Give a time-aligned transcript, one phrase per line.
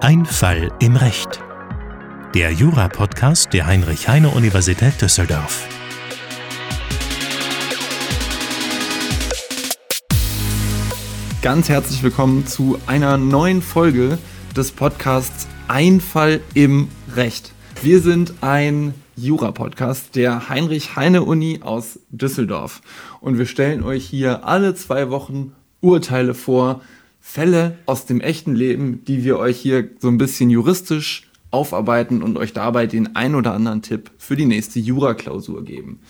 [0.00, 1.42] Ein Fall im Recht.
[2.34, 5.66] Der Jura-Podcast der Heinrich-Heine-Universität Düsseldorf.
[11.40, 14.18] Ganz herzlich willkommen zu einer neuen Folge
[14.54, 17.52] des Podcasts Ein Fall im Recht.
[17.80, 22.82] Wir sind ein Jura-Podcast der Heinrich-Heine-Uni aus Düsseldorf.
[23.22, 26.82] Und wir stellen euch hier alle zwei Wochen Urteile vor,
[27.24, 32.36] Fälle aus dem echten Leben, die wir euch hier so ein bisschen juristisch aufarbeiten und
[32.36, 36.00] euch dabei den ein oder anderen Tipp für die nächste Jura-Klausur geben.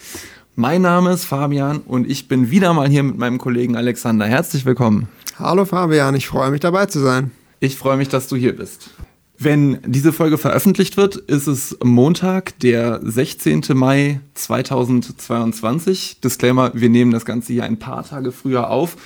[0.56, 4.26] Mein Name ist Fabian und ich bin wieder mal hier mit meinem Kollegen Alexander.
[4.26, 5.06] Herzlich willkommen.
[5.38, 7.30] Hallo Fabian, ich freue mich dabei zu sein.
[7.60, 8.90] Ich freue mich, dass du hier bist.
[9.38, 13.62] Wenn diese Folge veröffentlicht wird, ist es Montag, der 16.
[13.74, 16.20] Mai 2022.
[16.20, 18.96] Disclaimer, wir nehmen das Ganze hier ein paar Tage früher auf.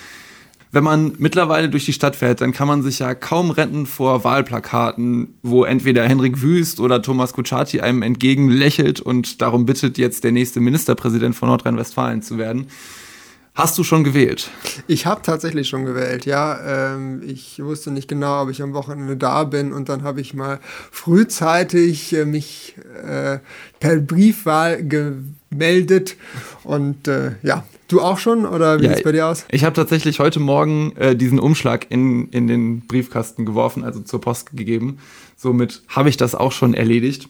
[0.77, 4.25] Wenn man mittlerweile durch die Stadt fährt, dann kann man sich ja kaum retten vor
[4.25, 10.23] Wahlplakaten, wo entweder Henrik Wüst oder Thomas Kutschaty einem entgegen lächelt und darum bittet, jetzt
[10.23, 12.67] der nächste Ministerpräsident von Nordrhein-Westfalen zu werden.
[13.55, 14.51] Hast du schon gewählt?
[14.87, 16.93] Ich habe tatsächlich schon gewählt, ja.
[16.95, 20.35] Ähm, ich wusste nicht genau, ob ich am Wochenende da bin und dann habe ich
[20.35, 23.39] mal frühzeitig äh, mich äh,
[23.81, 24.83] per Briefwahl
[25.57, 26.17] gemeldet
[26.65, 29.45] und äh, ja, Du auch schon oder wie ja, sieht es bei dir aus?
[29.51, 34.21] Ich habe tatsächlich heute Morgen äh, diesen Umschlag in, in den Briefkasten geworfen, also zur
[34.21, 34.99] Post gegeben.
[35.37, 37.29] Somit habe ich das auch schon erledigt.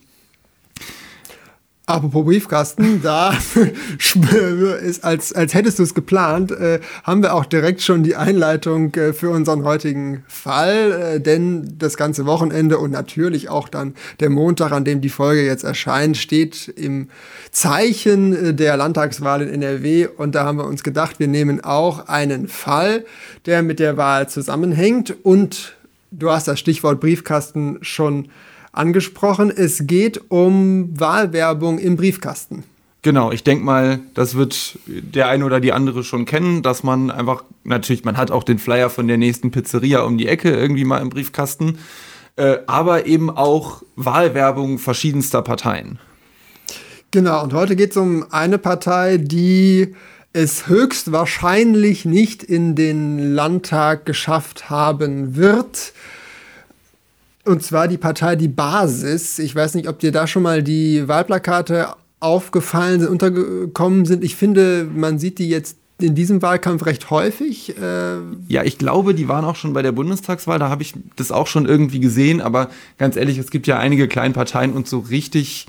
[1.89, 3.33] Apropos Briefkasten, da
[4.83, 8.93] ist, als, als hättest du es geplant, äh, haben wir auch direkt schon die Einleitung
[8.97, 14.31] äh, für unseren heutigen Fall, äh, denn das ganze Wochenende und natürlich auch dann der
[14.31, 17.09] Montag, an dem die Folge jetzt erscheint, steht im
[17.53, 22.09] Zeichen äh, der Landtagswahl in NRW und da haben wir uns gedacht, wir nehmen auch
[22.09, 23.05] einen Fall,
[23.47, 25.15] der mit der Wahl zusammenhängt.
[25.23, 25.77] Und
[26.11, 28.29] du hast das Stichwort Briefkasten schon
[28.77, 29.51] angesprochen.
[29.51, 32.65] Es geht um Wahlwerbung im Briefkasten.
[33.03, 37.11] Genau, ich denke mal, das wird der eine oder die andere schon kennen, dass man
[37.11, 40.85] einfach, natürlich, man hat auch den Flyer von der nächsten Pizzeria um die Ecke irgendwie
[40.85, 41.79] mal im Briefkasten,
[42.35, 46.01] äh, aber eben auch Wahlwerbung verschiedenster Parteien.
[47.13, 49.95] Genau, und heute geht es um eine Partei, die
[50.33, 55.93] es höchstwahrscheinlich nicht in den Landtag geschafft haben wird.
[57.47, 59.39] Und zwar die Partei Die Basis.
[59.39, 64.25] Ich weiß nicht, ob dir da schon mal die Wahlplakate aufgefallen sind, untergekommen sind.
[64.25, 67.77] Ich finde, man sieht die jetzt in diesem Wahlkampf recht häufig.
[67.79, 68.17] Äh
[68.49, 71.47] ja, ich glaube, die waren auch schon bei der Bundestagswahl, da habe ich das auch
[71.47, 72.69] schon irgendwie gesehen, aber
[72.99, 75.67] ganz ehrlich, es gibt ja einige kleine Parteien und so richtig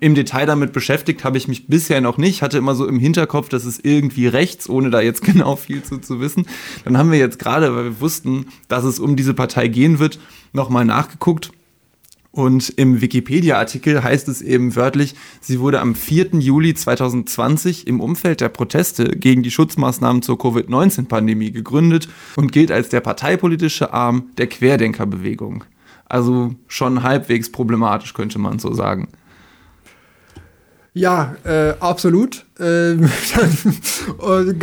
[0.00, 2.42] im Detail damit beschäftigt habe ich mich bisher noch nicht.
[2.42, 5.98] Hatte immer so im Hinterkopf, dass es irgendwie rechts, ohne da jetzt genau viel zu,
[5.98, 6.46] zu wissen.
[6.84, 10.18] Dann haben wir jetzt gerade, weil wir wussten, dass es um diese Partei gehen wird,
[10.52, 11.52] nochmal nachgeguckt.
[12.30, 16.34] Und im Wikipedia-Artikel heißt es eben wörtlich, sie wurde am 4.
[16.34, 22.90] Juli 2020 im Umfeld der Proteste gegen die Schutzmaßnahmen zur Covid-19-Pandemie gegründet und gilt als
[22.90, 25.64] der parteipolitische Arm der Querdenkerbewegung.
[26.04, 29.08] Also schon halbwegs problematisch, könnte man so sagen.
[30.98, 32.44] Ja, äh, absolut.
[32.58, 32.96] Äh,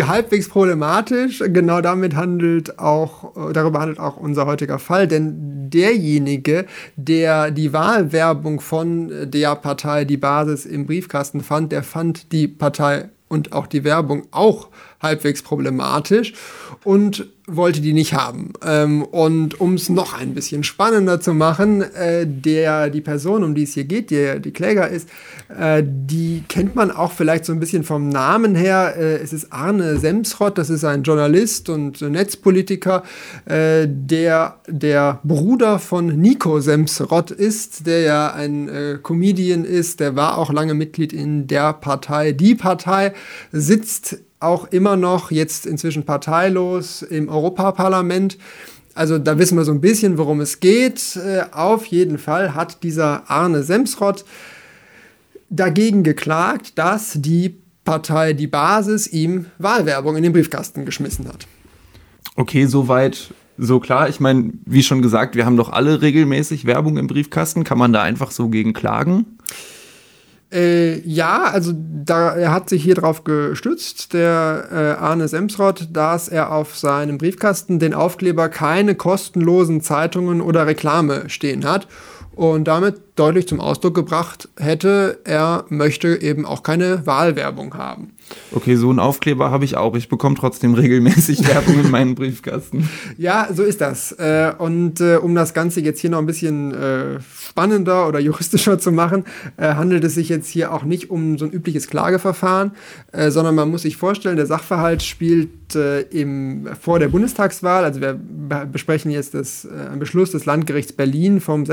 [0.06, 1.40] halbwegs problematisch.
[1.40, 6.66] Genau damit handelt auch, darüber handelt auch unser heutiger Fall, denn derjenige,
[6.98, 13.12] der die Wahlwerbung von der Partei Die Basis im Briefkasten fand, der fand die Partei
[13.30, 14.68] und auch die Werbung auch
[15.02, 16.34] halbwegs problematisch
[16.84, 18.54] und wollte die nicht haben.
[18.66, 23.54] Ähm, und um es noch ein bisschen spannender zu machen, äh, der, die Person, um
[23.54, 25.10] die es hier geht, die, die Kläger ist,
[25.56, 28.96] äh, die kennt man auch vielleicht so ein bisschen vom Namen her.
[28.98, 33.04] Äh, es ist Arne Semsrott, das ist ein Journalist und Netzpolitiker,
[33.46, 40.16] äh, der der Bruder von Nico Semsrott ist, der ja ein äh, Comedian ist, der
[40.16, 42.32] war auch lange Mitglied in der Partei.
[42.32, 43.14] Die Partei
[43.52, 48.38] sitzt auch immer noch jetzt inzwischen parteilos im Europaparlament.
[48.94, 51.18] Also da wissen wir so ein bisschen, worum es geht.
[51.18, 54.24] Äh, auf jeden Fall hat dieser Arne Semsrott
[55.50, 61.46] dagegen geklagt, dass die Partei Die Basis ihm Wahlwerbung in den Briefkasten geschmissen hat.
[62.36, 64.10] Okay, soweit so klar.
[64.10, 67.64] Ich meine, wie schon gesagt, wir haben doch alle regelmäßig Werbung im Briefkasten.
[67.64, 69.38] Kann man da einfach so gegen klagen?
[70.52, 76.28] Äh, ja, also da, er hat sich hier drauf gestützt, der äh, Arne Semsrott, dass
[76.28, 81.88] er auf seinem Briefkasten den Aufkleber keine kostenlosen Zeitungen oder Reklame stehen hat.
[82.36, 88.12] Und damit deutlich zum Ausdruck gebracht hätte, er möchte eben auch keine Wahlwerbung haben.
[88.52, 89.96] Okay, so einen Aufkleber habe ich auch.
[89.96, 92.90] Ich bekomme trotzdem regelmäßig Werbung in meinen Briefkasten.
[93.18, 94.12] Ja, so ist das.
[94.14, 98.80] Äh, und äh, um das Ganze jetzt hier noch ein bisschen äh, spannender oder juristischer
[98.80, 99.24] zu machen,
[99.58, 102.72] handelt es sich jetzt hier auch nicht um so ein übliches Klageverfahren,
[103.30, 105.76] sondern man muss sich vorstellen, der Sachverhalt spielt
[106.12, 107.84] im, vor der Bundestagswahl.
[107.84, 108.20] Also wir
[108.72, 111.66] besprechen jetzt das, einen Beschluss des Landgerichts Berlin vom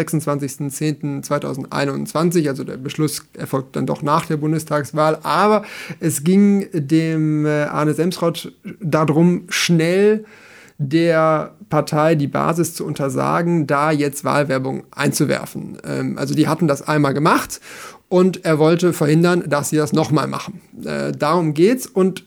[1.36, 2.48] 26.10.2021.
[2.48, 5.18] Also der Beschluss erfolgt dann doch nach der Bundestagswahl.
[5.22, 5.64] Aber
[6.00, 10.24] es ging ging dem äh, Arne Semsrott darum, schnell
[10.78, 15.78] der Partei die Basis zu untersagen, da jetzt Wahlwerbung einzuwerfen.
[15.84, 17.60] Ähm, also die hatten das einmal gemacht
[18.08, 20.60] und er wollte verhindern, dass sie das nochmal machen.
[20.84, 22.24] Äh, darum geht's und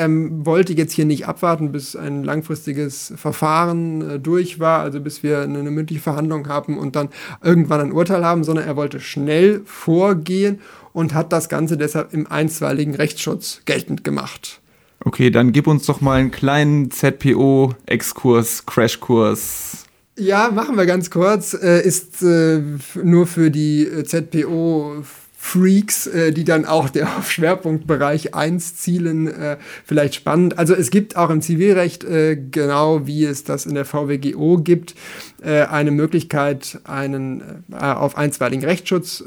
[0.00, 0.08] er
[0.46, 5.42] wollte jetzt hier nicht abwarten, bis ein langfristiges Verfahren äh, durch war, also bis wir
[5.42, 7.10] eine, eine mündliche Verhandlung haben und dann
[7.42, 10.60] irgendwann ein Urteil haben, sondern er wollte schnell vorgehen
[10.94, 14.60] und hat das Ganze deshalb im einstweiligen Rechtsschutz geltend gemacht.
[15.04, 19.84] Okay, dann gib uns doch mal einen kleinen ZPO-Exkurs, Crashkurs.
[20.18, 21.54] Ja, machen wir ganz kurz.
[21.54, 22.62] Äh, ist äh,
[23.02, 25.02] nur für die äh, ZPO
[25.42, 29.56] Freaks, äh, die dann auch der auf Schwerpunktbereich 1 zielen, äh,
[29.86, 30.58] vielleicht spannend.
[30.58, 34.94] Also es gibt auch im Zivilrecht, äh, genau wie es das in der VWGO gibt,
[35.42, 39.24] eine Möglichkeit, einen auf einstweiligen Rechtsschutz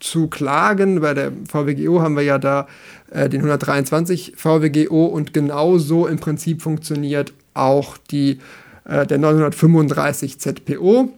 [0.00, 1.00] zu klagen.
[1.00, 2.66] Bei der VWGO haben wir ja da
[3.10, 8.38] den 123 VWGO und genauso im Prinzip funktioniert auch die,
[8.84, 11.08] der 935 ZPO.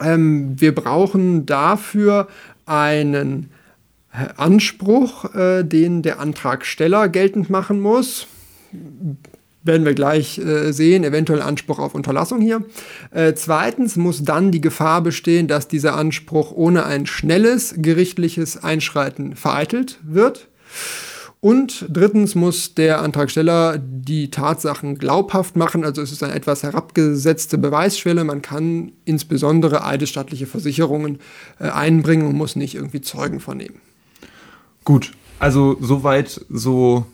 [0.00, 2.28] Ähm, wir brauchen dafür
[2.64, 3.50] einen
[4.36, 8.26] Anspruch, äh, den der Antragsteller geltend machen muss
[9.68, 12.64] werden wir gleich äh, sehen, eventuell Anspruch auf Unterlassung hier.
[13.12, 19.36] Äh, zweitens muss dann die Gefahr bestehen, dass dieser Anspruch ohne ein schnelles gerichtliches Einschreiten
[19.36, 20.48] vereitelt wird.
[21.40, 27.58] Und drittens muss der Antragsteller die Tatsachen glaubhaft machen, also es ist eine etwas herabgesetzte
[27.58, 28.24] Beweisschwelle.
[28.24, 31.20] Man kann insbesondere eidesstattliche Versicherungen
[31.60, 33.80] äh, einbringen und muss nicht irgendwie Zeugen vernehmen.
[34.88, 37.04] Gut, also soweit so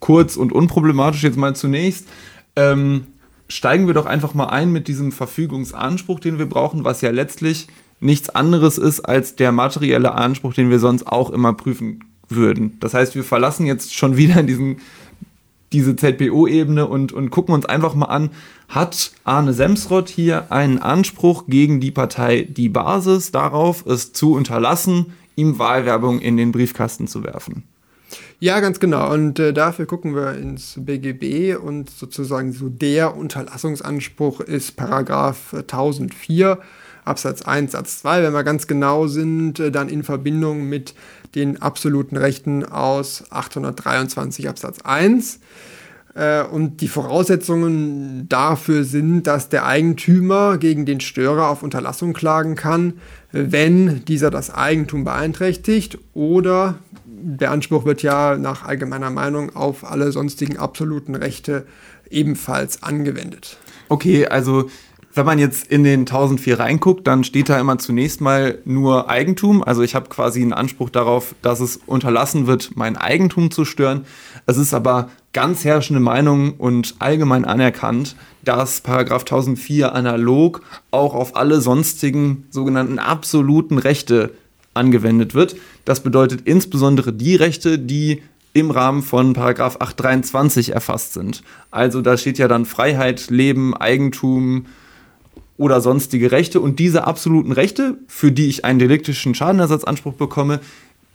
[0.00, 2.08] kurz und unproblematisch jetzt mal zunächst.
[2.56, 3.06] Ähm,
[3.46, 7.68] steigen wir doch einfach mal ein mit diesem Verfügungsanspruch, den wir brauchen, was ja letztlich
[8.00, 12.78] nichts anderes ist als der materielle Anspruch, den wir sonst auch immer prüfen würden.
[12.80, 14.78] Das heißt, wir verlassen jetzt schon wieder diesen,
[15.72, 18.30] diese ZPO-Ebene und, und gucken uns einfach mal an,
[18.68, 25.12] hat Arne Semsrott hier einen Anspruch gegen die Partei Die Basis darauf, es zu unterlassen,
[25.36, 27.64] ihm Wahlwerbung in den Briefkasten zu werfen?
[28.40, 29.12] Ja, ganz genau.
[29.12, 36.58] Und äh, dafür gucken wir ins BGB und sozusagen so der Unterlassungsanspruch ist Paragraph 1004
[37.04, 38.22] Absatz 1 Satz 2.
[38.22, 40.94] Wenn wir ganz genau sind, äh, dann in Verbindung mit
[41.34, 45.40] den absoluten Rechten aus 823 Absatz 1.
[46.14, 52.54] Äh, und die Voraussetzungen dafür sind, dass der Eigentümer gegen den Störer auf Unterlassung klagen
[52.54, 52.94] kann,
[53.32, 56.76] wenn dieser das Eigentum beeinträchtigt oder
[57.06, 61.66] der Anspruch wird ja nach allgemeiner Meinung auf alle sonstigen absoluten Rechte
[62.10, 63.56] ebenfalls angewendet.
[63.88, 64.70] Okay, also
[65.14, 69.62] wenn man jetzt in den 1004 reinguckt, dann steht da immer zunächst mal nur Eigentum.
[69.62, 74.06] Also ich habe quasi einen Anspruch darauf, dass es unterlassen wird, mein Eigentum zu stören.
[74.46, 81.36] Es ist aber ganz herrschende Meinung und allgemein anerkannt, dass Paragraph 1004 analog auch auf
[81.36, 84.32] alle sonstigen sogenannten absoluten Rechte
[84.74, 85.54] angewendet wird.
[85.84, 91.42] Das bedeutet insbesondere die Rechte, die im Rahmen von Paragraph 823 erfasst sind.
[91.70, 94.66] Also da steht ja dann Freiheit, Leben, Eigentum
[95.56, 100.60] oder sonstige Rechte und diese absoluten Rechte, für die ich einen deliktischen Schadenersatzanspruch bekomme,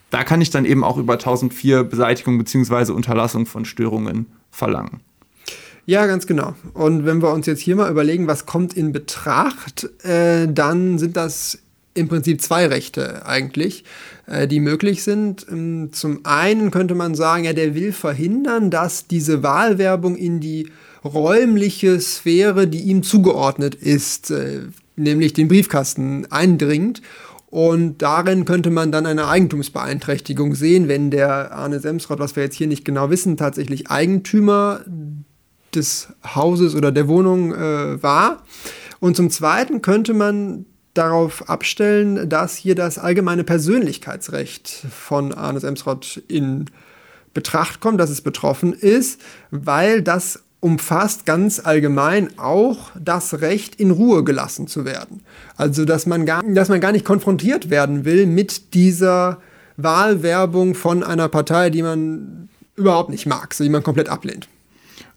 [0.10, 2.92] da kann ich dann eben auch über 1004 Beseitigung bzw.
[2.92, 5.02] Unterlassung von Störungen verlangen.
[5.86, 6.54] Ja, ganz genau.
[6.74, 11.18] Und wenn wir uns jetzt hier mal überlegen, was kommt in Betracht, äh, dann sind
[11.18, 11.60] das
[11.96, 13.84] im Prinzip zwei Rechte eigentlich,
[14.28, 15.46] äh, die möglich sind.
[15.50, 20.70] Ähm, zum einen könnte man sagen, ja, der will verhindern, dass diese Wahlwerbung in die
[21.04, 24.62] räumliche Sphäre, die ihm zugeordnet ist, äh,
[24.96, 27.02] nämlich den Briefkasten eindringt.
[27.48, 32.56] Und darin könnte man dann eine Eigentumsbeeinträchtigung sehen, wenn der Arne Semsrott, was wir jetzt
[32.56, 34.82] hier nicht genau wissen, tatsächlich Eigentümer
[35.74, 38.44] des Hauses oder der Wohnung äh, war.
[39.00, 46.22] Und zum Zweiten könnte man darauf abstellen, dass hier das allgemeine Persönlichkeitsrecht von Arnes Emsrott
[46.28, 46.66] in
[47.34, 53.92] Betracht kommt, dass es betroffen ist, weil das umfasst ganz allgemein auch das Recht, in
[53.92, 55.22] Ruhe gelassen zu werden.
[55.56, 59.40] Also, dass man gar, dass man gar nicht konfrontiert werden will mit dieser
[59.78, 64.48] Wahlwerbung von einer Partei, die man überhaupt nicht mag, die man komplett ablehnt.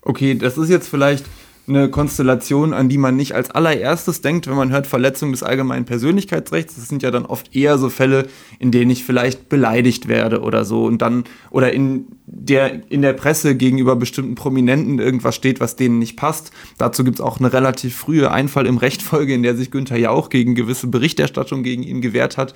[0.03, 1.25] Okay, das ist jetzt vielleicht
[1.69, 5.85] eine Konstellation, an die man nicht als allererstes denkt, wenn man hört Verletzung des allgemeinen
[5.85, 6.75] Persönlichkeitsrechts.
[6.75, 8.27] Das sind ja dann oft eher so Fälle,
[8.59, 13.13] in denen ich vielleicht beleidigt werde oder so und dann oder in der in der
[13.13, 16.51] Presse gegenüber bestimmten Prominenten irgendwas steht, was denen nicht passt.
[16.79, 20.11] Dazu gibt es auch eine relativ frühe Einfall im Rechtfolge, in der sich Günther ja
[20.11, 22.55] auch gegen gewisse Berichterstattung gegen ihn gewehrt hat.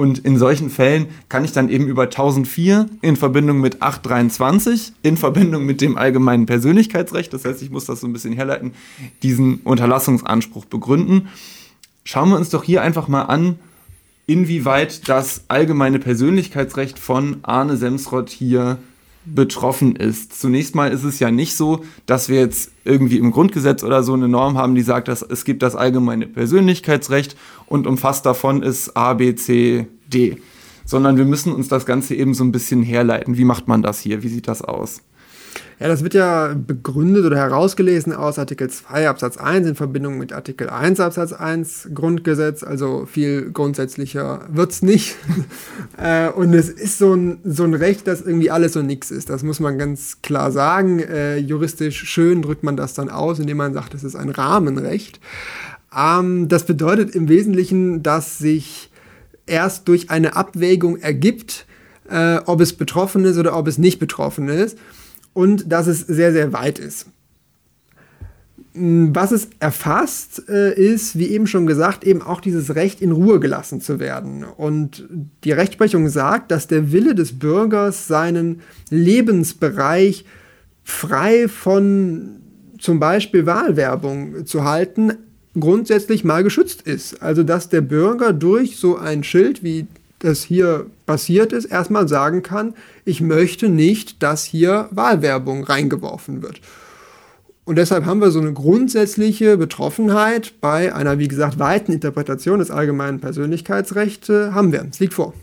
[0.00, 5.18] Und in solchen Fällen kann ich dann eben über 1004 in Verbindung mit 823, in
[5.18, 8.72] Verbindung mit dem allgemeinen Persönlichkeitsrecht, das heißt, ich muss das so ein bisschen herleiten,
[9.22, 11.28] diesen Unterlassungsanspruch begründen.
[12.02, 13.58] Schauen wir uns doch hier einfach mal an,
[14.26, 18.78] inwieweit das allgemeine Persönlichkeitsrecht von Arne Semsrott hier
[19.24, 20.40] betroffen ist.
[20.40, 24.14] Zunächst mal ist es ja nicht so, dass wir jetzt irgendwie im Grundgesetz oder so
[24.14, 27.36] eine Norm haben, die sagt, dass es gibt das allgemeine Persönlichkeitsrecht
[27.66, 30.38] und umfasst davon ist A, B, C, D.
[30.84, 33.36] Sondern wir müssen uns das Ganze eben so ein bisschen herleiten.
[33.36, 34.22] Wie macht man das hier?
[34.22, 35.02] Wie sieht das aus?
[35.80, 40.30] Ja, das wird ja begründet oder herausgelesen aus Artikel 2 Absatz 1 in Verbindung mit
[40.30, 42.62] Artikel 1 Absatz 1 Grundgesetz.
[42.62, 45.16] Also viel grundsätzlicher wird es nicht.
[45.96, 49.28] Äh, und es ist so ein, so ein Recht, das irgendwie alles und nichts ist.
[49.28, 51.00] Das muss man ganz klar sagen.
[51.00, 55.20] Äh, juristisch schön drückt man das dann aus, indem man sagt, es ist ein Rahmenrecht.
[55.94, 58.90] Ähm, das bedeutet im Wesentlichen, dass sich
[59.44, 61.66] erst durch eine Abwägung ergibt,
[62.08, 64.78] äh, ob es betroffen ist oder ob es nicht betroffen ist
[65.32, 67.06] und dass es sehr, sehr weit ist.
[68.72, 73.40] Was es erfasst, äh, ist, wie eben schon gesagt, eben auch dieses Recht, in Ruhe
[73.40, 74.44] gelassen zu werden.
[74.44, 75.08] Und
[75.42, 78.60] die Rechtsprechung sagt, dass der Wille des Bürgers seinen
[78.90, 80.24] Lebensbereich
[80.84, 82.36] frei von
[82.78, 85.14] zum Beispiel Wahlwerbung zu halten,
[85.58, 87.22] grundsätzlich mal geschützt ist.
[87.22, 89.86] Also dass der Bürger durch so ein Schild wie
[90.20, 92.74] das hier passiert ist, erstmal sagen kann,
[93.04, 96.60] ich möchte nicht, dass hier Wahlwerbung reingeworfen wird.
[97.64, 102.70] Und deshalb haben wir so eine grundsätzliche Betroffenheit bei einer, wie gesagt, weiten Interpretation des
[102.70, 104.86] allgemeinen Persönlichkeitsrechts haben wir.
[104.90, 105.34] Es liegt vor.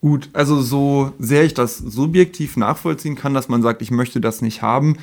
[0.00, 4.42] Gut, also so sehr ich das subjektiv nachvollziehen kann, dass man sagt, ich möchte das
[4.42, 4.98] nicht haben,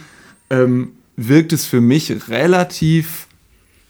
[0.52, 3.28] ähm, wirkt es für mich relativ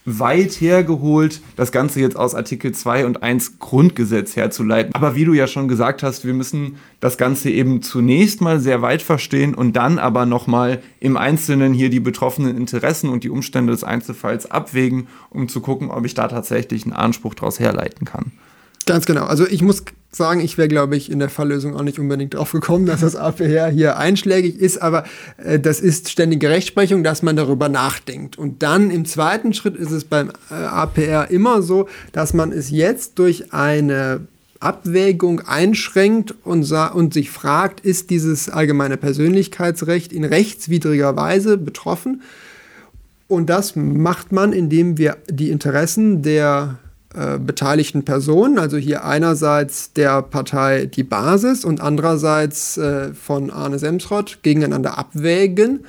[0.06, 4.94] weit hergeholt, das Ganze jetzt aus Artikel 2 und 1 Grundgesetz herzuleiten.
[4.96, 8.82] Aber wie du ja schon gesagt hast, wir müssen das Ganze eben zunächst mal sehr
[8.82, 13.72] weit verstehen und dann aber nochmal im Einzelnen hier die betroffenen Interessen und die Umstände
[13.72, 18.32] des Einzelfalls abwägen, um zu gucken, ob ich da tatsächlich einen Anspruch daraus herleiten kann.
[18.92, 19.24] Ganz genau.
[19.24, 22.52] Also ich muss sagen, ich wäre, glaube ich, in der Falllösung auch nicht unbedingt drauf
[22.52, 25.06] gekommen, dass das APR hier einschlägig ist, aber
[25.38, 28.38] äh, das ist ständige Rechtsprechung, dass man darüber nachdenkt.
[28.38, 32.70] Und dann im zweiten Schritt ist es beim äh, APR immer so, dass man es
[32.70, 34.28] jetzt durch eine
[34.60, 42.24] Abwägung einschränkt und, und sich fragt, ist dieses allgemeine Persönlichkeitsrecht in rechtswidriger Weise betroffen?
[43.30, 46.78] Und das macht man, indem wir die Interessen der
[47.14, 53.80] äh, beteiligten Personen, also hier einerseits der Partei Die Basis und andererseits äh, von Arne
[53.80, 55.86] Semsrott gegeneinander abwägen,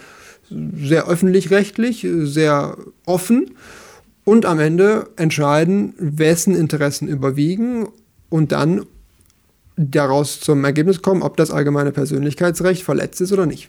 [0.51, 2.77] sehr öffentlich-rechtlich, sehr
[3.07, 3.53] offen
[4.25, 7.89] und am Ende entscheiden, wessen Interessen überwiegen
[8.29, 8.85] und dann
[9.77, 13.69] daraus zum Ergebnis kommen, ob das allgemeine Persönlichkeitsrecht verletzt ist oder nicht.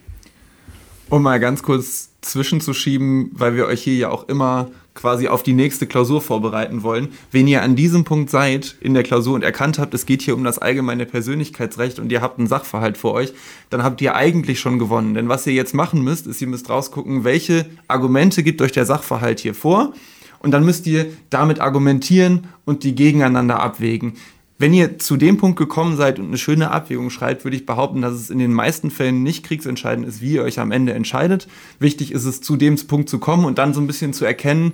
[1.08, 5.52] Um mal ganz kurz zwischenzuschieben, weil wir euch hier ja auch immer quasi auf die
[5.52, 7.08] nächste Klausur vorbereiten wollen.
[7.30, 10.34] Wenn ihr an diesem Punkt seid in der Klausur und erkannt habt, es geht hier
[10.34, 13.32] um das allgemeine Persönlichkeitsrecht und ihr habt einen Sachverhalt vor euch,
[13.70, 15.14] dann habt ihr eigentlich schon gewonnen.
[15.14, 18.86] Denn was ihr jetzt machen müsst, ist, ihr müsst rausgucken, welche Argumente gibt euch der
[18.86, 19.92] Sachverhalt hier vor.
[20.38, 24.12] Und dann müsst ihr damit argumentieren und die gegeneinander abwägen.
[24.56, 28.02] Wenn ihr zu dem Punkt gekommen seid und eine schöne Abwägung schreibt, würde ich behaupten,
[28.02, 31.48] dass es in den meisten Fällen nicht kriegsentscheidend ist, wie ihr euch am Ende entscheidet.
[31.80, 34.72] Wichtig ist es, zu dem Punkt zu kommen und dann so ein bisschen zu erkennen,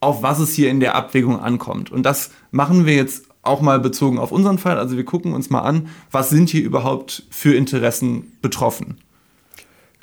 [0.00, 1.92] auf was es hier in der Abwägung ankommt.
[1.92, 4.78] Und das machen wir jetzt auch mal bezogen auf unseren Fall.
[4.78, 8.98] Also wir gucken uns mal an, was sind hier überhaupt für Interessen betroffen.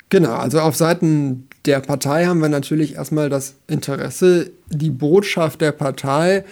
[0.08, 5.72] Genau, also auf Seiten der Partei haben wir natürlich erstmal das Interesse, die Botschaft der
[5.72, 6.44] Partei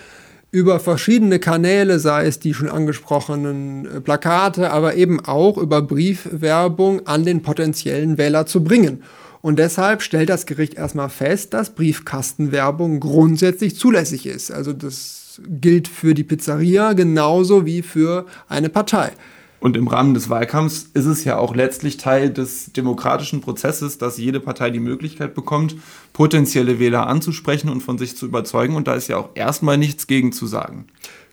[0.51, 7.07] über verschiedene Kanäle, sei es die schon angesprochenen äh, Plakate, aber eben auch über Briefwerbung
[7.07, 9.03] an den potenziellen Wähler zu bringen.
[9.43, 14.51] Und deshalb stellt das Gericht erstmal fest, dass Briefkastenwerbung grundsätzlich zulässig ist.
[14.51, 19.13] Also das gilt für die Pizzeria genauso wie für eine Partei.
[19.59, 24.19] Und im Rahmen des Wahlkampfs ist es ja auch letztlich Teil des demokratischen Prozesses, dass
[24.19, 25.77] jede Partei die Möglichkeit bekommt,
[26.13, 28.77] potenzielle Wähler anzusprechen und von sich zu überzeugen.
[28.77, 30.87] Und da ist ja auch erstmal nichts gegen zu sagen.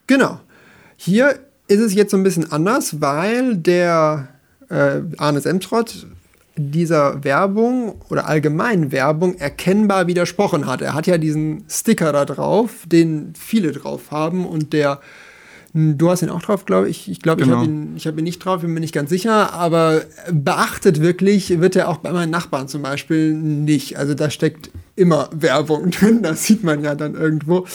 [0.08, 0.40] Genau.
[0.96, 4.30] Hier ist es jetzt so ein bisschen anders, weil der
[4.70, 6.08] äh, Arne Semtrott
[6.56, 10.82] dieser Werbung oder allgemeinen Werbung erkennbar widersprochen hat.
[10.82, 15.00] Er hat ja diesen Sticker da drauf, den viele drauf haben und der
[15.76, 17.10] Du hast ihn auch drauf, glaube ich.
[17.10, 17.56] Ich glaube, genau.
[17.56, 19.54] ich habe ihn, hab ihn nicht drauf, bin mir nicht ganz sicher.
[19.54, 23.98] Aber beachtet wirklich wird er auch bei meinen Nachbarn zum Beispiel nicht.
[23.98, 27.66] Also da steckt immer Werbung drin, das sieht man ja dann irgendwo.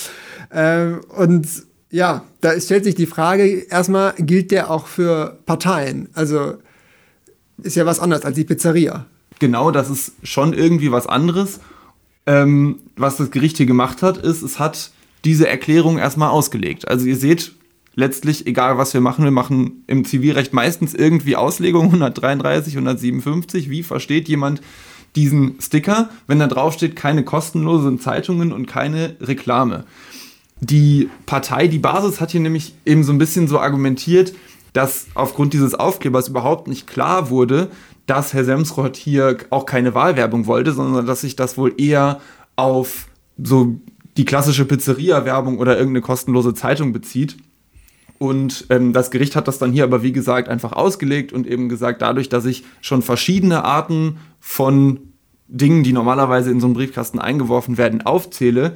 [0.53, 1.49] Ähm, und
[1.91, 6.09] ja, da stellt sich die Frage, erstmal gilt der auch für Parteien.
[6.15, 6.55] Also
[7.63, 9.07] ist ja was anderes als die Pizzeria.
[9.41, 11.59] Genau, das ist schon irgendwie was anderes.
[12.27, 14.93] Ähm, was das Gericht hier gemacht hat, ist, es hat
[15.25, 16.87] diese Erklärung erstmal ausgelegt.
[16.87, 17.53] Also ihr seht,
[17.95, 23.71] letztlich, egal was wir machen, wir machen im Zivilrecht meistens irgendwie Auslegung 133, 157.
[23.71, 24.61] Wie versteht jemand
[25.17, 29.85] diesen Sticker, wenn da drauf steht, keine kostenlosen Zeitungen und keine Reklame?
[30.61, 34.35] Die Partei, die Basis hat hier nämlich eben so ein bisschen so argumentiert,
[34.73, 37.71] dass aufgrund dieses Aufklebers überhaupt nicht klar wurde,
[38.07, 42.21] dass Herr Semsrott hier auch keine Wahlwerbung wollte, sondern dass sich das wohl eher
[42.57, 43.07] auf
[43.43, 43.77] so
[44.17, 47.37] die klassische Pizzeria-Werbung oder irgendeine kostenlose Zeitung bezieht.
[48.19, 51.69] Und ähm, das Gericht hat das dann hier aber, wie gesagt, einfach ausgelegt und eben
[51.69, 55.01] gesagt, dadurch, dass ich schon verschiedene Arten von
[55.47, 58.75] Dingen, die normalerweise in so einen Briefkasten eingeworfen werden, aufzähle,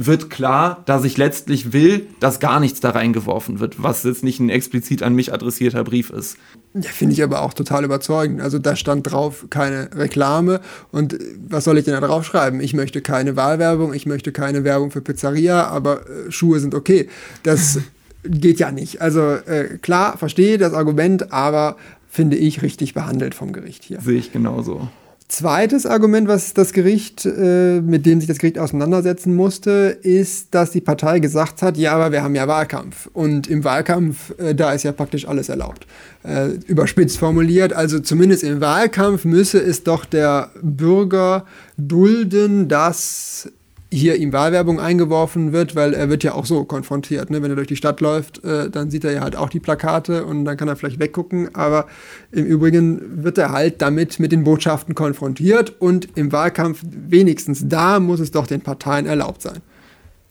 [0.00, 4.38] wird klar, dass ich letztlich will, dass gar nichts da reingeworfen wird, was jetzt nicht
[4.38, 6.36] ein explizit an mich adressierter Brief ist.
[6.74, 8.40] Ja, finde ich aber auch total überzeugend.
[8.40, 10.60] Also da stand drauf keine Reklame
[10.92, 11.18] und äh,
[11.48, 12.60] was soll ich denn da drauf schreiben?
[12.60, 17.08] Ich möchte keine Wahlwerbung, ich möchte keine Werbung für Pizzeria, aber äh, Schuhe sind okay.
[17.42, 17.80] Das
[18.24, 19.00] geht ja nicht.
[19.00, 21.76] Also äh, klar, verstehe das Argument, aber
[22.08, 24.00] finde ich richtig behandelt vom Gericht hier.
[24.00, 24.88] Sehe ich genauso.
[25.28, 30.70] Zweites Argument, was das Gericht, äh, mit dem sich das Gericht auseinandersetzen musste, ist, dass
[30.70, 33.10] die Partei gesagt hat, ja, aber wir haben ja Wahlkampf.
[33.12, 35.86] Und im Wahlkampf, äh, da ist ja praktisch alles erlaubt.
[36.22, 41.44] Äh, überspitzt formuliert, also zumindest im Wahlkampf müsse es doch der Bürger
[41.76, 43.52] dulden, dass
[43.90, 47.30] hier ihm Wahlwerbung eingeworfen wird, weil er wird ja auch so konfrontiert.
[47.30, 47.42] Ne?
[47.42, 50.26] Wenn er durch die Stadt läuft, äh, dann sieht er ja halt auch die Plakate
[50.26, 51.54] und dann kann er vielleicht weggucken.
[51.54, 51.86] Aber
[52.30, 57.98] im Übrigen wird er halt damit mit den Botschaften konfrontiert und im Wahlkampf wenigstens da
[57.98, 59.60] muss es doch den Parteien erlaubt sein.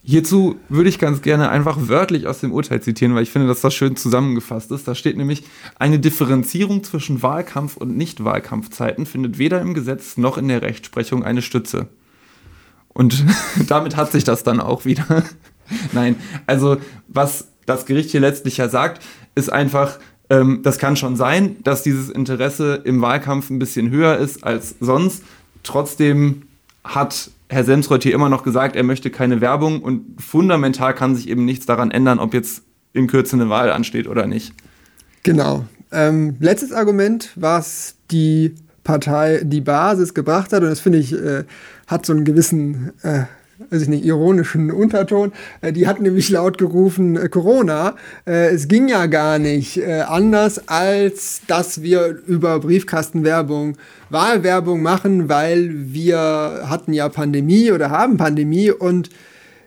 [0.04, 3.60] Hierzu würde ich ganz gerne einfach wörtlich aus dem Urteil zitieren, weil ich finde, dass
[3.60, 4.88] das schön zusammengefasst ist.
[4.88, 5.44] Da steht nämlich,
[5.78, 11.42] eine Differenzierung zwischen Wahlkampf und Nicht-Wahlkampfzeiten findet weder im Gesetz noch in der Rechtsprechung eine
[11.42, 11.90] Stütze.
[12.98, 13.24] Und
[13.68, 15.24] damit hat sich das dann auch wieder.
[15.94, 16.16] Nein,
[16.48, 19.04] also was das Gericht hier letztlich ja sagt,
[19.36, 20.00] ist einfach,
[20.32, 24.76] ähm, das kann schon sein, dass dieses Interesse im Wahlkampf ein bisschen höher ist als
[24.80, 25.24] sonst.
[25.62, 26.48] Trotzdem
[26.84, 31.30] hat Herr Semsreuth hier immer noch gesagt, er möchte keine Werbung und fundamental kann sich
[31.30, 34.54] eben nichts daran ändern, ob jetzt in Kürze eine Wahl ansteht oder nicht.
[35.22, 35.66] Genau.
[35.92, 38.56] Ähm, letztes Argument, was die
[38.88, 41.44] Partei die Basis gebracht hat, und das finde ich äh,
[41.88, 43.24] hat so einen gewissen, äh,
[43.70, 45.34] weiß ich nicht, ironischen Unterton.
[45.60, 47.96] Äh, die hat nämlich laut gerufen, äh, Corona,
[48.26, 53.76] äh, es ging ja gar nicht äh, anders, als dass wir über Briefkastenwerbung
[54.10, 59.10] Wahlwerbung machen, weil wir hatten ja Pandemie oder haben Pandemie und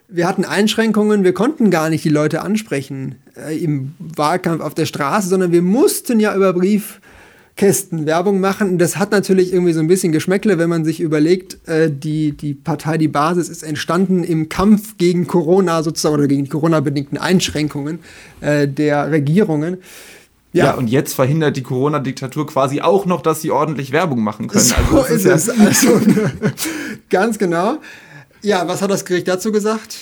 [0.09, 4.87] wir hatten Einschränkungen, wir konnten gar nicht die Leute ansprechen äh, im Wahlkampf auf der
[4.87, 7.03] Straße, sondern wir mussten ja über Brief
[7.57, 8.79] Kästen Werbung machen.
[8.79, 12.55] Das hat natürlich irgendwie so ein bisschen Geschmäckle, wenn man sich überlegt, äh, die, die
[12.55, 17.99] Partei, die Basis ist entstanden im Kampf gegen Corona sozusagen oder gegen die Corona-bedingten Einschränkungen
[18.41, 19.79] äh, der Regierungen.
[20.53, 20.67] Ja.
[20.67, 20.75] ja.
[20.75, 24.65] und jetzt verhindert die Corona-Diktatur quasi auch noch, dass sie ordentlich Werbung machen können.
[24.65, 25.61] So also ist, ist es.
[25.61, 26.01] Also,
[27.11, 27.79] ganz genau.
[28.43, 29.99] Ja, was hat das Gericht dazu gesagt?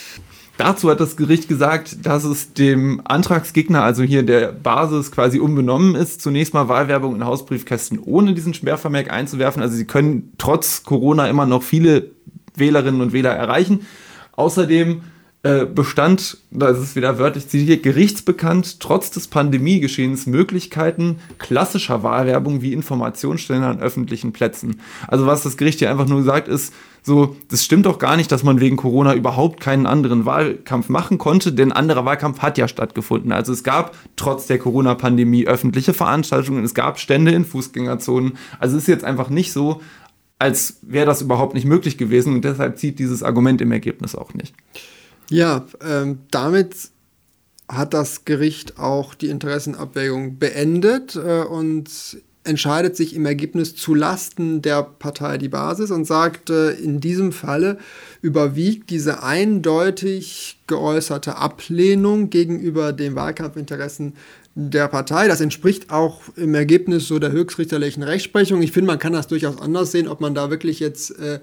[0.59, 5.95] Dazu hat das Gericht gesagt, dass es dem Antragsgegner, also hier der Basis, quasi unbenommen
[5.95, 9.63] ist, zunächst mal Wahlwerbung in Hausbriefkästen ohne diesen Sperrvermerk einzuwerfen.
[9.63, 12.11] Also sie können trotz Corona immer noch viele
[12.57, 13.87] Wählerinnen und Wähler erreichen.
[14.33, 15.03] Außerdem
[15.45, 22.61] äh, bestand, da ist es wieder wörtlich zitiert, gerichtsbekannt, trotz des Pandemiegeschehens Möglichkeiten klassischer Wahlwerbung
[22.61, 24.81] wie Informationsstellen an öffentlichen Plätzen.
[25.07, 26.75] Also was das Gericht hier einfach nur sagt, ist,
[27.05, 31.19] so, das stimmt doch gar nicht, dass man wegen Corona überhaupt keinen anderen Wahlkampf machen
[31.19, 33.31] konnte, denn anderer Wahlkampf hat ja stattgefunden.
[33.31, 38.37] Also es gab trotz der Corona-Pandemie öffentliche Veranstaltungen, es gab Stände in Fußgängerzonen.
[38.59, 39.81] Also es ist jetzt einfach nicht so,
[40.41, 44.35] als wäre das überhaupt nicht möglich gewesen und deshalb zieht dieses Argument im Ergebnis auch
[44.35, 44.53] nicht.
[45.31, 46.75] Ja, ähm, damit
[47.69, 51.91] hat das Gericht auch die Interessenabwägung beendet äh, und
[52.45, 57.33] entscheidet sich im Ergebnis zu Lasten der Partei die Basis und sagt, äh, in diesem
[57.33, 57.77] Falle
[58.23, 64.15] überwiegt diese eindeutig geäußerte Ablehnung gegenüber den Wahlkampfinteressen
[64.55, 65.29] der Partei.
[65.29, 68.63] Das entspricht auch im Ergebnis so der höchstrichterlichen Rechtsprechung.
[68.63, 71.41] Ich finde, man kann das durchaus anders sehen, ob man da wirklich jetzt äh,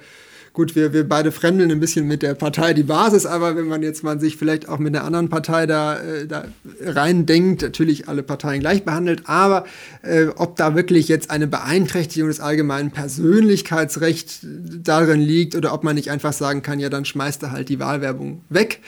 [0.56, 3.84] gut, wir, wir beide fremdeln ein bisschen mit der Partei die Basis, aber wenn man
[3.84, 6.46] jetzt mal sich vielleicht auch mit einer anderen Partei da, äh, da
[6.82, 9.65] reindenkt, natürlich alle Parteien gleich behandelt, aber
[10.02, 14.39] äh, ob da wirklich jetzt eine Beeinträchtigung des allgemeinen Persönlichkeitsrechts
[14.82, 17.80] darin liegt oder ob man nicht einfach sagen kann, ja, dann schmeißt er halt die
[17.80, 18.80] Wahlwerbung weg.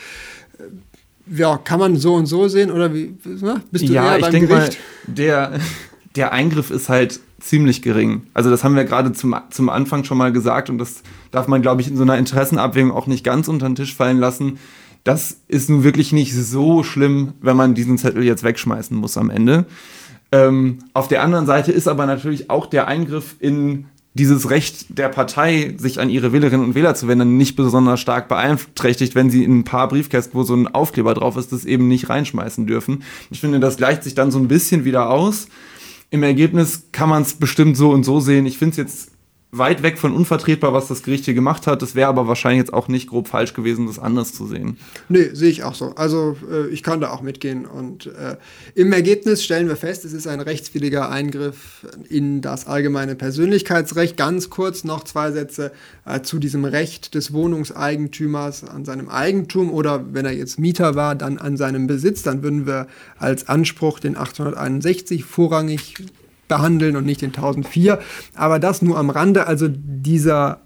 [0.57, 4.21] Äh, ja, kann man so und so sehen oder wie, na, bist du ja, eher
[4.21, 4.69] beim ich denke Mal,
[5.07, 5.59] der,
[6.15, 8.23] der Eingriff ist halt ziemlich gering.
[8.33, 11.61] Also das haben wir gerade zum, zum Anfang schon mal gesagt und das darf man,
[11.61, 14.57] glaube ich, in so einer Interessenabwägung auch nicht ganz unter den Tisch fallen lassen.
[15.03, 19.29] Das ist nun wirklich nicht so schlimm, wenn man diesen Zettel jetzt wegschmeißen muss am
[19.29, 19.65] Ende.
[20.31, 23.85] Ähm, auf der anderen Seite ist aber natürlich auch der Eingriff in
[24.17, 28.27] dieses Recht der Partei, sich an ihre Wählerinnen und Wähler zu wenden, nicht besonders stark
[28.27, 31.87] beeinträchtigt, wenn sie in ein paar Briefkästen, wo so ein Aufkleber drauf ist, das eben
[31.87, 33.03] nicht reinschmeißen dürfen.
[33.29, 35.47] Ich finde, das gleicht sich dann so ein bisschen wieder aus.
[36.09, 38.45] Im Ergebnis kann man es bestimmt so und so sehen.
[38.45, 39.16] Ich finde es jetzt
[39.51, 41.81] weit weg von unvertretbar, was das Gericht hier gemacht hat.
[41.81, 44.77] Es wäre aber wahrscheinlich jetzt auch nicht grob falsch gewesen, das anders zu sehen.
[45.07, 45.95] Nee, sehe ich auch so.
[45.95, 47.65] Also äh, ich kann da auch mitgehen.
[47.65, 48.35] Und äh,
[48.75, 54.17] im Ergebnis stellen wir fest, es ist ein rechtswidriger Eingriff in das allgemeine Persönlichkeitsrecht.
[54.17, 55.71] Ganz kurz noch zwei Sätze
[56.05, 61.15] äh, zu diesem Recht des Wohnungseigentümers an seinem Eigentum oder wenn er jetzt Mieter war,
[61.15, 62.21] dann an seinem Besitz.
[62.21, 65.95] Dann würden wir als Anspruch den 861 vorrangig
[66.47, 67.99] behandeln und nicht den 1004.
[68.35, 69.47] Aber das nur am Rande.
[69.47, 70.61] Also dieser,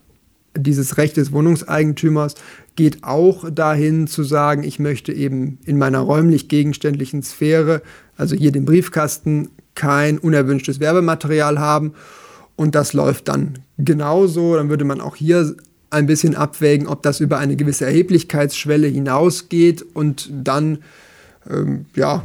[0.55, 2.35] dieses Recht des Wohnungseigentümers
[2.75, 7.81] geht auch dahin zu sagen, ich möchte eben in meiner räumlich gegenständlichen Sphäre,
[8.15, 11.93] also hier den Briefkasten, kein unerwünschtes Werbematerial haben.
[12.55, 14.55] Und das läuft dann genauso.
[14.55, 15.55] Dann würde man auch hier
[15.89, 20.79] ein bisschen abwägen, ob das über eine gewisse Erheblichkeitsschwelle hinausgeht und dann
[21.49, 22.23] ähm, ja,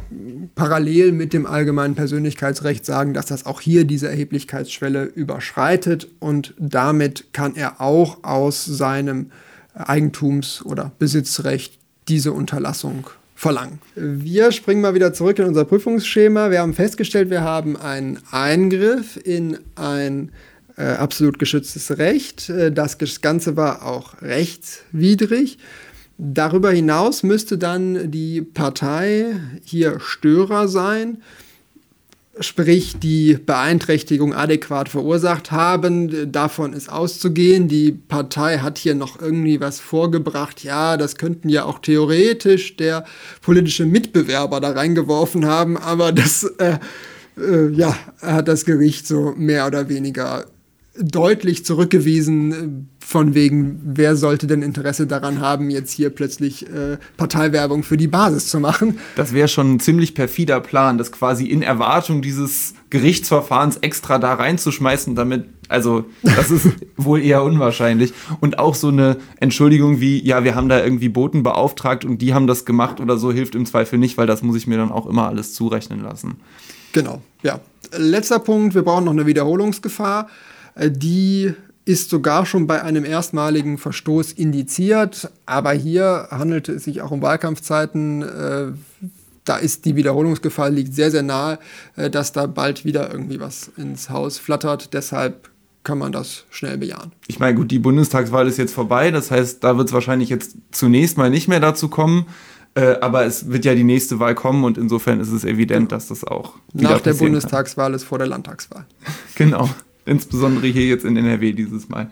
[0.55, 7.33] parallel mit dem allgemeinen Persönlichkeitsrecht sagen, dass das auch hier diese Erheblichkeitsschwelle überschreitet und damit
[7.33, 9.31] kann er auch aus seinem
[9.73, 13.79] Eigentums- oder Besitzrecht diese Unterlassung verlangen.
[13.95, 16.49] Wir springen mal wieder zurück in unser Prüfungsschema.
[16.49, 20.31] Wir haben festgestellt, wir haben einen Eingriff in ein
[20.75, 22.49] äh, absolut geschütztes Recht.
[22.49, 25.59] Äh, das Ganze war auch rechtswidrig.
[26.17, 31.21] Darüber hinaus müsste dann die Partei hier Störer sein,
[32.39, 36.31] sprich die Beeinträchtigung adäquat verursacht haben.
[36.31, 37.67] Davon ist auszugehen.
[37.67, 40.63] Die Partei hat hier noch irgendwie was vorgebracht.
[40.63, 43.05] Ja, das könnten ja auch theoretisch der
[43.41, 46.79] politische Mitbewerber da reingeworfen haben, aber das äh,
[47.37, 50.45] äh, ja, hat das Gericht so mehr oder weniger
[50.99, 57.83] deutlich zurückgewiesen, von wegen, wer sollte denn Interesse daran haben, jetzt hier plötzlich äh, Parteiwerbung
[57.83, 58.99] für die Basis zu machen.
[59.15, 64.33] Das wäre schon ein ziemlich perfider Plan, das quasi in Erwartung dieses Gerichtsverfahrens extra da
[64.33, 68.13] reinzuschmeißen, damit, also das ist wohl eher unwahrscheinlich.
[68.41, 72.33] Und auch so eine Entschuldigung wie, ja, wir haben da irgendwie Boten beauftragt und die
[72.33, 74.91] haben das gemacht oder so, hilft im Zweifel nicht, weil das muss ich mir dann
[74.91, 76.41] auch immer alles zurechnen lassen.
[76.91, 77.61] Genau, ja.
[77.95, 80.27] Letzter Punkt, wir brauchen noch eine Wiederholungsgefahr.
[80.77, 81.53] Äh, die
[81.85, 87.21] ist sogar schon bei einem erstmaligen Verstoß indiziert, aber hier handelte es sich auch um
[87.21, 88.23] Wahlkampfzeiten.
[88.23, 88.71] Äh,
[89.45, 91.59] da ist die Wiederholungsgefahr liegt sehr, sehr nahe,
[91.95, 94.93] äh, dass da bald wieder irgendwie was ins Haus flattert.
[94.93, 95.49] Deshalb
[95.85, 97.13] kann man das schnell bejahen.
[97.27, 100.57] Ich meine, gut, die Bundestagswahl ist jetzt vorbei, das heißt, da wird es wahrscheinlich jetzt
[100.71, 102.27] zunächst mal nicht mehr dazu kommen.
[103.01, 106.23] aber es wird ja die nächste Wahl kommen und insofern ist es evident, dass das
[106.23, 106.53] auch.
[106.73, 107.95] Nach der Bundestagswahl kann.
[107.95, 108.85] ist vor der Landtagswahl.
[109.35, 109.67] Genau.
[110.07, 112.09] Insbesondere hier jetzt in NRW dieses Mal.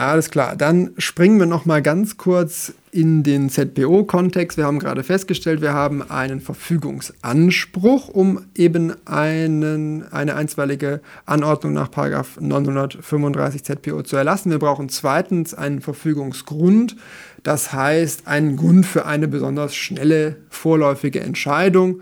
[0.00, 4.56] Alles klar, dann springen wir noch mal ganz kurz in den ZPO-Kontext.
[4.56, 11.90] Wir haben gerade festgestellt, wir haben einen Verfügungsanspruch, um eben einen, eine einstweilige Anordnung nach
[11.94, 14.50] 935 ZPO zu erlassen.
[14.50, 16.96] Wir brauchen zweitens einen Verfügungsgrund,
[17.42, 22.00] das heißt einen Grund für eine besonders schnelle vorläufige Entscheidung.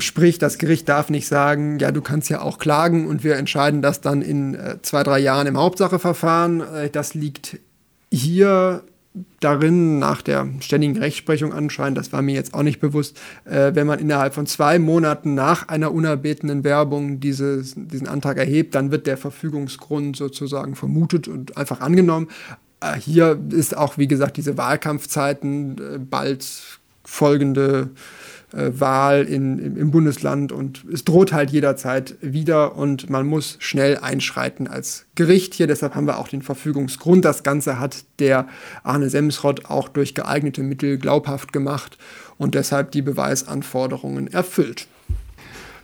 [0.00, 3.82] Sprich, das Gericht darf nicht sagen, ja, du kannst ja auch klagen und wir entscheiden
[3.82, 6.60] das dann in äh, zwei, drei Jahren im Hauptsacheverfahren.
[6.60, 7.58] Äh, das liegt
[8.12, 8.82] hier
[9.40, 13.86] darin, nach der ständigen Rechtsprechung anscheinend, das war mir jetzt auch nicht bewusst, äh, wenn
[13.86, 19.06] man innerhalb von zwei Monaten nach einer unerbetenen Werbung dieses, diesen Antrag erhebt, dann wird
[19.06, 22.28] der Verfügungsgrund sozusagen vermutet und einfach angenommen.
[22.80, 26.46] Äh, hier ist auch, wie gesagt, diese Wahlkampfzeiten bald
[27.04, 27.90] folgende
[28.56, 33.98] Wahl in, im, im Bundesland und es droht halt jederzeit wieder und man muss schnell
[33.98, 35.66] einschreiten als Gericht hier.
[35.66, 37.24] Deshalb haben wir auch den Verfügungsgrund.
[37.24, 38.48] Das Ganze hat der
[38.82, 41.98] Arne Semsrott auch durch geeignete Mittel glaubhaft gemacht
[42.38, 44.86] und deshalb die Beweisanforderungen erfüllt.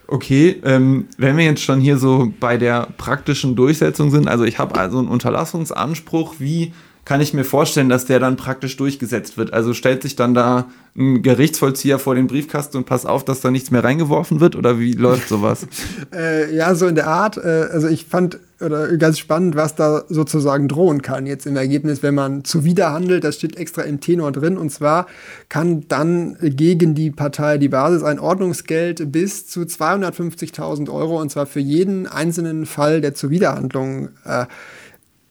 [0.07, 4.59] Okay, ähm, wenn wir jetzt schon hier so bei der praktischen Durchsetzung sind, also ich
[4.59, 6.73] habe also einen Unterlassungsanspruch, wie
[7.05, 9.53] kann ich mir vorstellen, dass der dann praktisch durchgesetzt wird.
[9.53, 13.51] Also stellt sich dann da ein Gerichtsvollzieher vor den Briefkasten und passt auf, dass da
[13.51, 15.67] nichts mehr reingeworfen wird oder wie läuft sowas?
[16.15, 17.39] äh, ja, so in der Art.
[17.39, 22.03] Äh, also ich fand oder ganz spannend, was da sozusagen drohen kann jetzt im Ergebnis,
[22.05, 23.25] wenn man zuwiderhandelt.
[23.25, 24.57] Das steht extra im Tenor drin.
[24.57, 25.07] Und zwar
[25.49, 31.47] kann dann gegen die Partei die Basis ein Ordnungsgeld bis zu 250.000 Euro und zwar
[31.47, 34.47] für jeden einzelnen Fall der Zuwiderhandlung äh,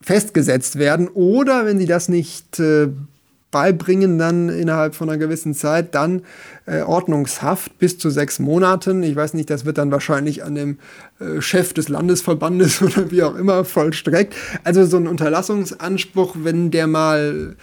[0.02, 1.08] festgesetzt werden.
[1.08, 2.90] Oder wenn sie das nicht äh,
[3.52, 6.24] beibringen, dann innerhalb von einer gewissen Zeit, dann
[6.66, 9.04] äh, Ordnungshaft bis zu sechs Monaten.
[9.04, 10.80] Ich weiß nicht, das wird dann wahrscheinlich an dem
[11.20, 14.34] äh, Chef des Landesverbandes oder wie auch immer vollstreckt.
[14.64, 17.56] Also so ein Unterlassungsanspruch, wenn der mal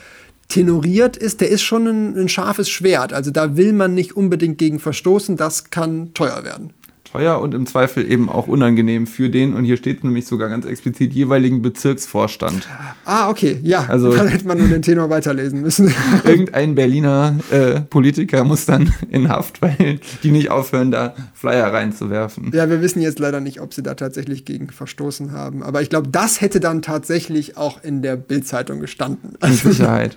[0.49, 3.13] tenoriert ist, der ist schon ein, ein scharfes Schwert.
[3.13, 6.73] Also da will man nicht unbedingt gegen verstoßen, das kann teuer werden
[7.11, 10.67] teuer und im Zweifel eben auch unangenehm für den, und hier steht nämlich sogar ganz
[10.67, 12.69] explizit, jeweiligen Bezirksvorstand.
[13.05, 13.87] Ah, okay, ja.
[13.89, 15.93] Also, dann hätte man nur den Tenor weiterlesen müssen.
[16.25, 22.51] irgendein Berliner äh, Politiker muss dann in Haft, weil die nicht aufhören, da Flyer reinzuwerfen.
[22.53, 25.63] Ja, wir wissen jetzt leider nicht, ob sie da tatsächlich gegen verstoßen haben.
[25.63, 29.37] Aber ich glaube, das hätte dann tatsächlich auch in der Bildzeitung gestanden.
[29.43, 30.17] Mit Sicherheit.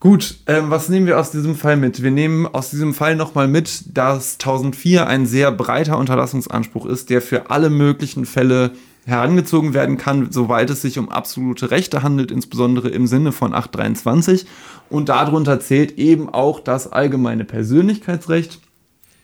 [0.00, 2.02] Gut, ähm, was nehmen wir aus diesem Fall mit?
[2.02, 7.20] Wir nehmen aus diesem Fall nochmal mit, dass 1004 ein sehr breiter Unterlassungsanspruch ist, der
[7.20, 8.70] für alle möglichen Fälle
[9.04, 14.46] herangezogen werden kann, soweit es sich um absolute Rechte handelt, insbesondere im Sinne von 823.
[14.88, 18.58] Und darunter zählt eben auch das allgemeine Persönlichkeitsrecht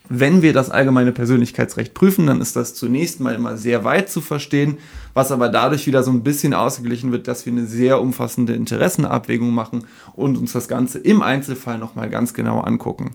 [0.09, 4.21] wenn wir das allgemeine Persönlichkeitsrecht prüfen, dann ist das zunächst mal immer sehr weit zu
[4.21, 4.79] verstehen,
[5.15, 9.53] was aber dadurch wieder so ein bisschen ausgeglichen wird, dass wir eine sehr umfassende Interessenabwägung
[9.53, 13.13] machen und uns das Ganze im Einzelfall nochmal ganz genau angucken.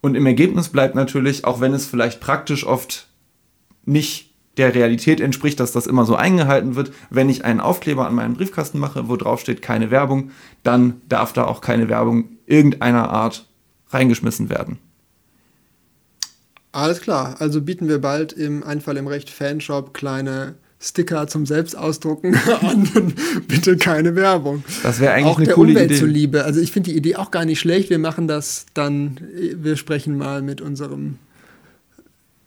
[0.00, 3.08] Und im Ergebnis bleibt natürlich, auch wenn es vielleicht praktisch oft
[3.84, 8.14] nicht der Realität entspricht, dass das immer so eingehalten wird, wenn ich einen Aufkleber an
[8.14, 10.30] meinen Briefkasten mache, wo drauf steht keine Werbung,
[10.62, 13.48] dann darf da auch keine Werbung irgendeiner Art
[13.90, 14.78] reingeschmissen werden.
[16.76, 22.34] Alles klar, also bieten wir bald im Einfall im Recht Fanshop kleine Sticker zum Selbstausdrucken
[22.60, 23.14] an und
[23.48, 24.62] bitte keine Werbung.
[24.82, 26.00] Das wäre eigentlich auch eine der coole Umwelt Idee.
[26.00, 26.44] zuliebe.
[26.44, 27.88] Also ich finde die Idee auch gar nicht schlecht.
[27.88, 29.18] Wir machen das dann,
[29.54, 31.18] wir sprechen mal mit unserem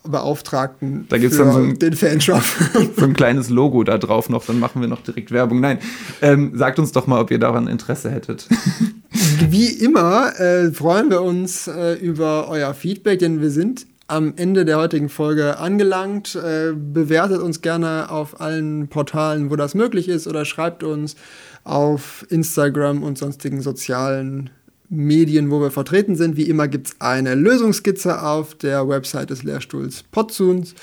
[0.04, 2.44] Beauftragten da gibt's dann so ein, den Fanshop.
[2.98, 5.60] So ein kleines Logo da drauf noch, dann machen wir noch direkt Werbung.
[5.60, 5.80] Nein,
[6.22, 8.48] ähm, sagt uns doch mal, ob ihr daran Interesse hättet.
[9.50, 14.66] Wie immer äh, freuen wir uns äh, über euer Feedback, denn wir sind am Ende
[14.66, 16.36] der heutigen Folge angelangt.
[16.36, 21.16] Äh, bewertet uns gerne auf allen Portalen, wo das möglich ist, oder schreibt uns
[21.64, 24.50] auf Instagram und sonstigen sozialen
[24.90, 26.36] Medien, wo wir vertreten sind.
[26.36, 30.74] Wie immer gibt es eine Lösungskizze auf der Website des Lehrstuhls Potzuns.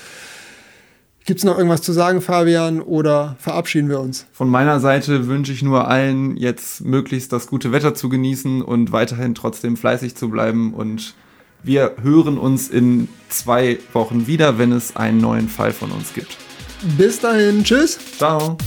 [1.25, 4.25] Gibt es noch irgendwas zu sagen, Fabian, oder verabschieden wir uns?
[4.31, 8.93] Von meiner Seite wünsche ich nur allen jetzt möglichst das gute Wetter zu genießen und
[8.93, 11.15] weiterhin trotzdem fleißig zu bleiben und
[11.63, 16.37] wir hören uns in zwei Wochen wieder, wenn es einen neuen Fall von uns gibt.
[16.97, 17.97] Bis dahin, tschüss.
[18.17, 18.57] Ciao.